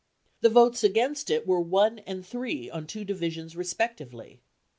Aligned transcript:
"The 0.41 0.49
votes 0.49 0.83
against 0.83 1.29
it 1.29 1.45
were 1.45 1.61
one 1.61 1.99
and 2.07 2.25
three 2.25 2.71
on 2.71 2.87
two 2.87 3.05
divisions 3.05 3.55
respectively. 3.55 4.41